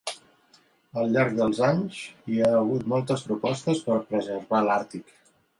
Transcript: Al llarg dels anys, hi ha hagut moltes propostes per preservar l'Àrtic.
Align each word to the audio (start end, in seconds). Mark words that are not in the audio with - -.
Al 1.01 1.11
llarg 1.15 1.35
dels 1.41 1.59
anys, 1.67 1.99
hi 2.33 2.41
ha 2.41 2.49
hagut 2.63 2.89
moltes 2.95 3.29
propostes 3.31 3.87
per 3.91 4.03
preservar 4.15 4.65
l'Àrtic. 4.71 5.19